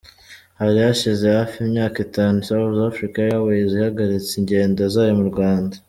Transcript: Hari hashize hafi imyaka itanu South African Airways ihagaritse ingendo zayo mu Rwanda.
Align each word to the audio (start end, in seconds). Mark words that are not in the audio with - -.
Hari 0.59 0.77
hashize 0.85 1.25
hafi 1.37 1.55
imyaka 1.65 1.97
itanu 2.07 2.37
South 2.47 2.79
African 2.89 3.25
Airways 3.33 3.71
ihagaritse 3.77 4.31
ingendo 4.39 4.81
zayo 4.95 5.13
mu 5.21 5.25
Rwanda. 5.33 5.75